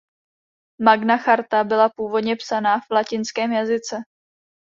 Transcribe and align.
Magna 0.81 1.17
charta 1.19 1.63
byla 1.63 1.89
původně 1.95 2.35
psaná 2.35 2.79
v 2.79 2.91
latinském 2.93 3.51
jazyce. 3.51 3.97